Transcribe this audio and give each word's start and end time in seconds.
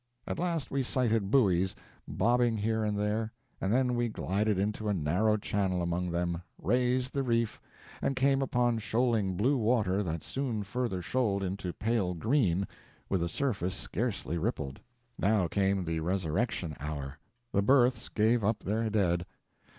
At 0.25 0.39
last 0.39 0.71
we 0.71 0.81
sighted 0.81 1.29
buoys, 1.29 1.75
bobbing 2.07 2.57
here 2.57 2.83
and 2.83 2.97
there, 2.97 3.31
and 3.61 3.71
then 3.71 3.93
we 3.93 4.09
glided 4.09 4.57
into 4.57 4.89
a 4.89 4.95
narrow 4.95 5.37
channel 5.37 5.79
among 5.83 6.09
them, 6.09 6.41
"raised 6.59 7.13
the 7.13 7.21
reef," 7.21 7.61
and 8.01 8.15
came 8.15 8.41
upon 8.41 8.79
shoaling 8.79 9.37
blue 9.37 9.57
water 9.57 10.01
that 10.01 10.23
soon 10.23 10.63
further 10.63 11.03
shoaled 11.03 11.43
into 11.43 11.71
pale 11.71 12.15
green, 12.15 12.67
with 13.09 13.21
a 13.21 13.29
surface 13.29 13.75
scarcely 13.75 14.39
rippled. 14.39 14.79
Now 15.19 15.47
came 15.47 15.85
the 15.85 15.99
resurrection 15.99 16.75
hour; 16.79 17.19
the 17.51 17.61
berths 17.61 18.09
gave 18.09 18.43
up 18.43 18.63
their 18.63 18.89
dead. 18.89 19.23